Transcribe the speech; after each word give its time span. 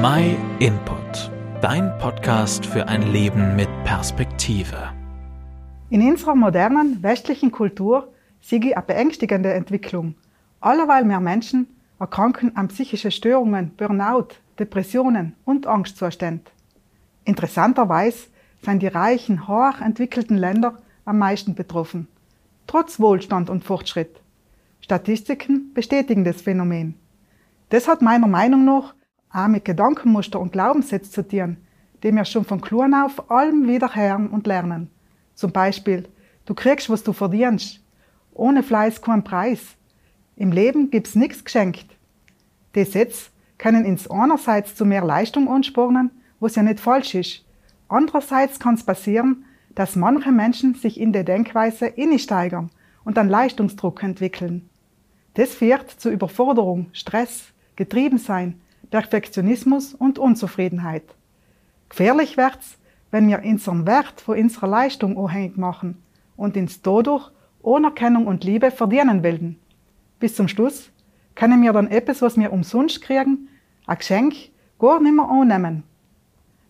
My 0.00 0.36
Input, 0.60 1.32
dein 1.60 1.98
Podcast 1.98 2.64
für 2.64 2.86
ein 2.86 3.10
Leben 3.10 3.56
mit 3.56 3.68
Perspektive. 3.82 4.92
In 5.90 6.08
unserer 6.08 6.36
modernen 6.36 7.02
westlichen 7.02 7.50
Kultur 7.50 8.12
sehe 8.40 8.60
ich 8.60 8.76
eine 8.76 8.86
beängstigende 8.86 9.52
Entwicklung. 9.52 10.14
Allerweil 10.60 11.04
mehr 11.04 11.18
Menschen 11.18 11.66
erkranken 11.98 12.56
an 12.56 12.68
psychische 12.68 13.10
Störungen, 13.10 13.72
Burnout, 13.76 14.28
Depressionen 14.60 15.34
und 15.44 15.66
Angstzustände. 15.66 16.44
Interessanterweise 17.24 18.28
sind 18.62 18.82
die 18.82 18.86
reichen, 18.86 19.48
hoch 19.48 19.80
entwickelten 19.80 20.36
Länder 20.36 20.78
am 21.06 21.18
meisten 21.18 21.56
betroffen, 21.56 22.06
trotz 22.68 23.00
Wohlstand 23.00 23.50
und 23.50 23.64
Fortschritt. 23.64 24.20
Statistiken 24.80 25.74
bestätigen 25.74 26.22
das 26.22 26.40
Phänomen. 26.40 26.94
Das 27.70 27.88
hat 27.88 28.00
meiner 28.00 28.28
Meinung 28.28 28.64
nach 28.64 28.94
auch 29.32 29.48
mit 29.48 29.64
Gedankenmuster 29.64 30.40
und 30.40 30.52
Glaubenssätzen 30.52 31.12
zu 31.12 31.28
tun, 31.28 31.56
die 32.02 32.12
wir 32.12 32.24
schon 32.24 32.44
von 32.44 32.60
klein 32.60 32.94
auf 32.94 33.30
allem 33.30 33.66
wieder 33.66 33.94
hören 33.94 34.28
und 34.28 34.46
lernen. 34.46 34.90
Zum 35.34 35.52
Beispiel, 35.52 36.08
du 36.46 36.54
kriegst, 36.54 36.90
was 36.90 37.02
du 37.02 37.12
verdienst. 37.12 37.80
Ohne 38.32 38.62
Fleiß 38.62 39.02
kein 39.02 39.24
Preis. 39.24 39.76
Im 40.36 40.52
Leben 40.52 40.90
gibt's 40.90 41.14
nichts 41.14 41.44
geschenkt. 41.44 41.86
Die 42.74 42.84
Sätze 42.84 43.30
können 43.58 43.84
ins 43.84 44.08
einerseits 44.08 44.74
zu 44.74 44.84
mehr 44.84 45.04
Leistung 45.04 45.48
anspornen, 45.48 46.10
was 46.38 46.54
ja 46.54 46.62
nicht 46.62 46.80
falsch 46.80 47.14
ist. 47.14 47.44
Andererseits 47.88 48.60
kann 48.60 48.74
es 48.74 48.84
passieren, 48.84 49.44
dass 49.74 49.96
manche 49.96 50.32
Menschen 50.32 50.74
sich 50.74 51.00
in 51.00 51.12
der 51.12 51.24
Denkweise 51.24 51.92
steigern 52.18 52.70
und 53.04 53.18
einen 53.18 53.30
Leistungsdruck 53.30 54.02
entwickeln. 54.02 54.68
Das 55.34 55.54
führt 55.54 55.90
zu 55.90 56.10
Überforderung, 56.10 56.86
Stress, 56.92 57.52
Getriebensein, 57.76 58.60
Perfektionismus 58.90 59.94
und 59.94 60.18
Unzufriedenheit. 60.18 61.04
Gefährlich 61.88 62.36
wird's, 62.36 62.78
wenn 63.10 63.28
wir 63.28 63.42
unseren 63.44 63.86
Wert 63.86 64.20
von 64.20 64.38
unserer 64.38 64.68
Leistung 64.68 65.18
abhängig 65.18 65.56
machen 65.56 66.02
und 66.36 66.56
uns 66.56 66.82
dadurch 66.82 67.30
Anerkennung 67.64 68.26
und 68.26 68.44
Liebe 68.44 68.70
verdienen 68.70 69.22
wollen. 69.22 69.58
Bis 70.20 70.34
zum 70.34 70.48
Schluss 70.48 70.90
können 71.34 71.62
wir 71.62 71.72
dann 71.72 71.88
etwas, 71.88 72.22
was 72.22 72.36
wir 72.36 72.52
umsonst 72.52 73.02
kriegen, 73.02 73.48
ein 73.86 73.98
Geschenk, 73.98 74.34
gar 74.78 75.00
nicht 75.00 75.14
mehr 75.14 75.28
annehmen. 75.28 75.84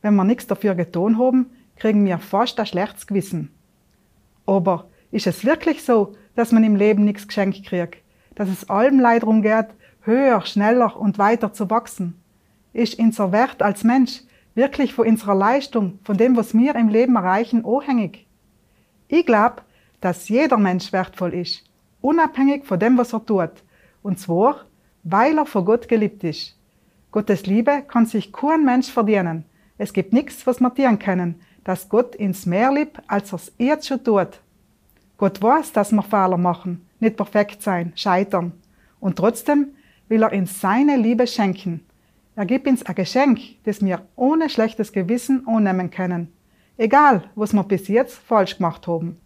Wenn 0.03 0.15
wir 0.15 0.25
nichts 0.25 0.47
dafür 0.47 0.75
getan 0.75 1.19
haben, 1.19 1.51
kriegen 1.77 2.05
wir 2.05 2.19
fast 2.19 2.59
ein 2.61 2.67
schlechtes 2.67 3.07
Gewissen. 3.07 3.51
Aber 4.47 4.89
ist 5.11 5.27
es 5.27 5.45
wirklich 5.45 5.83
so, 5.83 6.15
dass 6.35 6.53
man 6.53 6.65
im 6.65 6.77
Leben 6.77 7.05
nichts 7.05 7.27
geschenkt 7.27 7.65
kriegt? 7.65 8.03
Dass 8.35 8.49
es 8.49 8.69
allem 8.71 9.01
Leid 9.01 9.23
darum 9.23 9.43
geht, 9.43 9.67
höher, 10.09 10.41
schneller 10.45 10.97
und 10.99 11.19
weiter 11.19 11.53
zu 11.53 11.71
wachsen? 11.71 12.21
Ist 12.73 12.99
unser 12.99 13.31
Wert 13.31 13.63
als 13.63 13.85
Mensch 13.85 14.23
wirklich 14.55 14.95
von 14.95 15.07
unserer 15.07 15.35
Leistung, 15.35 16.01
von 16.03 16.17
dem, 16.17 16.37
was 16.37 16.55
wir 16.55 16.75
im 16.75 16.89
Leben 16.89 17.15
erreichen, 17.17 17.65
abhängig? 17.65 18.27
Ich 19.07 19.25
glaube, 19.25 19.63
dass 20.01 20.29
jeder 20.29 20.57
Mensch 20.57 20.93
wertvoll 20.93 21.35
ist, 21.35 21.63
unabhängig 22.01 22.65
von 22.65 22.81
dem, 22.81 22.99
was 22.99 23.13
er 23.13 23.25
tut. 23.25 23.51
Und 24.03 24.19
zwar, 24.19 24.65
weil 25.05 25.39
er 25.39 25.47
von 25.47 25.65
Gott 25.65 25.89
geliebt 25.89 26.25
ist. 26.25 26.57
Gottes 27.11 27.47
Liebe 27.47 27.83
kann 27.87 28.07
sich 28.07 28.33
kein 28.33 28.65
Mensch 28.65 28.91
verdienen. 28.91 29.45
Es 29.77 29.93
gibt 29.93 30.13
nichts, 30.13 30.47
was 30.47 30.61
wir 30.61 30.75
tun 30.75 30.99
können, 30.99 31.41
dass 31.65 31.89
Gott 31.89 32.15
ins 32.15 32.47
mehr 32.47 32.73
liebt, 32.73 33.01
als 33.09 33.33
er 33.33 33.37
es 33.37 33.53
jetzt 33.59 33.87
schon 33.87 34.03
tut. 34.03 34.41
Gott 35.19 35.43
weiß, 35.43 35.73
dass 35.73 35.93
wir 35.93 36.03
Fehler 36.03 36.37
machen, 36.37 36.87
nicht 37.01 37.17
perfekt 37.17 37.63
sein, 37.63 37.93
scheitern. 37.95 38.53
Und 39.01 39.17
trotzdem 39.17 39.69
will 40.09 40.23
er 40.23 40.33
uns 40.33 40.61
seine 40.61 40.97
Liebe 40.97 41.27
schenken. 41.27 41.85
Er 42.37 42.47
gibt 42.47 42.67
uns 42.67 42.85
ein 42.85 42.95
Geschenk, 42.95 43.41
das 43.65 43.85
wir 43.85 44.03
ohne 44.17 44.49
schlechtes 44.49 44.93
Gewissen 44.93 45.47
annehmen 45.47 45.91
können. 45.91 46.33
Egal, 46.77 47.25
was 47.35 47.53
wir 47.53 47.65
bis 47.65 47.89
jetzt 47.89 48.17
falsch 48.19 48.57
gemacht 48.57 48.87
haben. 48.87 49.19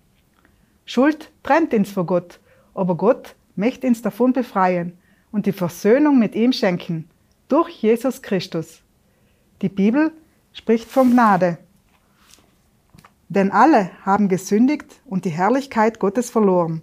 Schuld 0.87 1.31
trennt 1.43 1.75
uns 1.75 1.91
von 1.91 2.07
Gott, 2.07 2.41
aber 2.75 2.97
Gott 2.97 3.35
möchte 3.55 3.87
uns 3.87 4.03
davon 4.03 4.33
befreien 4.33 4.97
und 5.31 5.47
die 5.47 5.53
Versöhnung 5.53 6.19
mit 6.19 6.35
ihm 6.35 6.53
schenken, 6.53 7.09
durch 7.49 7.71
Jesus 7.83 8.23
Christus. 8.23 8.81
Die 9.61 9.69
Bibel 9.69 10.13
spricht 10.53 10.89
von 10.89 11.11
Gnade. 11.11 11.59
Denn 13.29 13.51
alle 13.51 13.91
haben 14.05 14.29
gesündigt 14.29 15.01
und 15.05 15.25
die 15.25 15.31
Herrlichkeit 15.31 15.99
Gottes 15.99 16.31
verloren. 16.31 16.83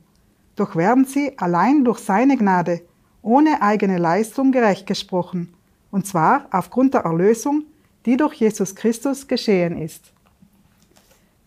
Doch 0.55 0.75
werden 0.75 1.05
sie 1.05 1.37
allein 1.37 1.83
durch 1.83 1.99
seine 1.99 2.37
Gnade, 2.37 2.81
ohne 3.21 3.61
eigene 3.61 3.97
Leistung 3.97 4.51
gerecht 4.51 4.87
gesprochen, 4.87 5.53
und 5.91 6.07
zwar 6.07 6.47
aufgrund 6.51 6.93
der 6.93 7.01
Erlösung, 7.01 7.63
die 8.05 8.17
durch 8.17 8.35
Jesus 8.35 8.75
Christus 8.75 9.27
geschehen 9.27 9.77
ist. 9.77 10.11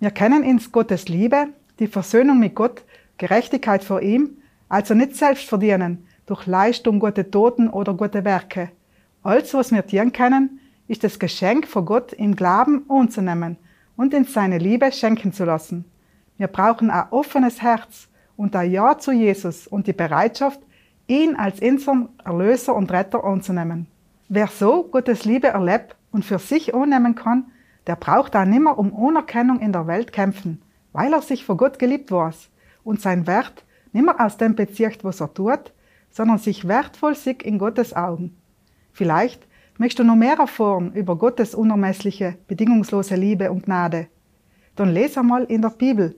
Wir 0.01 0.11
kennen 0.11 0.43
ins 0.43 0.73
Gottes 0.73 1.09
Liebe, 1.09 1.49
die 1.79 1.87
Versöhnung 1.87 2.39
mit 2.39 2.55
Gott, 2.55 2.83
Gerechtigkeit 3.19 3.85
vor 3.85 4.03
ihm, 4.03 4.39
also 4.69 4.95
nicht 4.95 5.17
selbst 5.17 5.49
verdienen, 5.49 6.07
durch 6.27 6.47
Leistung, 6.47 6.99
gute 6.99 7.31
Toten 7.31 7.69
oder 7.69 7.95
gute 7.95 8.25
Werke. 8.25 8.71
Alles, 9.23 9.55
was 9.55 9.71
wir 9.71 9.87
tun 9.87 10.13
können, 10.13 10.61
ist 10.89 11.05
das 11.05 11.19
Geschenk 11.19 11.67
von 11.67 11.87
Gott 11.87 12.13
im 12.13 12.35
Glauben 12.35 12.85
anzunehmen 12.89 13.57
und 13.97 14.15
in 14.15 14.25
seine 14.25 14.59
Liebe 14.59 14.91
schenken 14.93 15.33
zu 15.33 15.45
lassen. 15.45 15.85
Wir 16.37 16.49
brauchen 16.49 16.91
ein 16.91 17.09
offenes 17.11 17.63
Herz 17.63 18.09
und 18.37 18.57
ein 18.57 18.71
Ja 18.71 18.99
zu 18.99 19.13
Jesus 19.13 19.67
und 19.67 19.87
die 19.87 19.93
Bereitschaft, 19.93 20.61
ihn 21.07 21.37
als 21.37 21.61
unseren 21.61 22.09
Erlöser 22.25 22.75
und 22.75 22.91
Retter 22.93 23.25
anzunehmen. 23.25 23.87
Wer 24.29 24.47
so 24.47 24.85
Gottes 24.85 25.25
Liebe 25.25 25.49
erlebt 25.49 25.97
und 26.11 26.25
für 26.25 26.39
sich 26.39 26.75
annehmen 26.75 27.15
kann, 27.15 27.53
der 27.87 27.97
braucht 27.97 28.37
auch 28.37 28.45
nimmer 28.45 28.79
um 28.79 28.95
Anerkennung 28.97 29.61
in 29.61 29.73
der 29.73 29.87
Welt 29.87 30.13
kämpfen, 30.13 30.63
weil 30.93 31.13
er 31.13 31.23
sich 31.23 31.45
vor 31.45 31.57
Gott 31.57 31.79
geliebt 31.79 32.11
weiß 32.11 32.49
und 32.85 33.01
sein 33.01 33.27
Wert 33.27 33.65
nimmer 33.93 34.25
aus 34.25 34.37
dem 34.37 34.55
bezieht, 34.55 35.05
was 35.05 35.21
er 35.21 35.33
tut, 35.35 35.73
sondern 36.11 36.39
sich 36.39 36.67
wertvoll 36.69 37.15
sieht 37.15 37.43
in 37.43 37.59
Gottes 37.59 37.95
Augen. 37.95 38.37
Vielleicht 38.93 39.47
möchtest 39.79 40.01
du 40.01 40.05
noch 40.05 40.17
mehr 40.17 40.37
erfahren 40.39 40.93
über 40.93 41.17
Gottes 41.17 41.55
unermessliche, 41.55 42.37
bedingungslose 42.47 43.17
Liebe 43.17 43.51
und 43.51 43.65
Gnade. 43.65 44.09
Dann 44.77 44.93
lese 44.93 45.21
einmal 45.21 45.45
in 45.45 45.63
der 45.63 45.71
Bibel. 45.71 46.15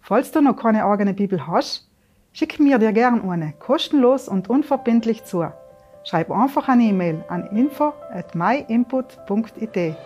Falls 0.00 0.30
du 0.32 0.40
noch 0.40 0.56
keine 0.56 0.84
eigene 0.84 1.14
Bibel 1.14 1.46
hast, 1.46 1.89
schick 2.32 2.60
mir 2.60 2.78
dir 2.78 2.92
gern 2.92 3.28
eine, 3.28 3.52
kostenlos 3.58 4.28
und 4.28 4.48
unverbindlich 4.48 5.24
zu. 5.24 5.46
Schreib 6.04 6.30
einfach 6.30 6.68
eine 6.68 6.84
E-Mail 6.84 7.24
an 7.28 7.46
info 7.46 7.92
at 8.12 8.34
myinput.it. 8.34 9.96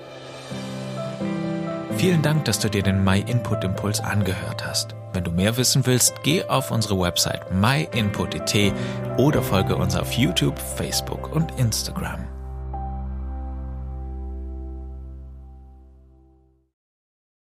Vielen 1.96 2.22
Dank, 2.22 2.44
dass 2.44 2.58
du 2.58 2.68
dir 2.68 2.82
den 2.82 3.04
My 3.04 3.20
Input 3.20 3.64
Impuls 3.64 4.00
angehört 4.00 4.66
hast. 4.66 4.96
Wenn 5.12 5.22
du 5.22 5.30
mehr 5.30 5.56
wissen 5.56 5.86
willst, 5.86 6.22
geh 6.24 6.42
auf 6.44 6.72
unsere 6.72 6.98
Website 6.98 7.52
myinput.it 7.52 8.72
oder 9.16 9.40
folge 9.42 9.76
uns 9.76 9.94
auf 9.96 10.12
YouTube, 10.12 10.58
Facebook 10.58 11.34
und 11.34 11.56
Instagram. 11.58 12.26